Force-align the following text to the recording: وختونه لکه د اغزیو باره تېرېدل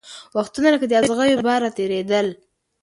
وختونه 0.35 0.67
لکه 0.73 0.85
د 0.87 0.93
اغزیو 1.01 1.41
باره 1.47 1.69
تېرېدل 1.77 2.27